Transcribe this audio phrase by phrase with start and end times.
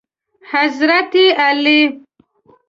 [0.51, 2.03] حضرت علی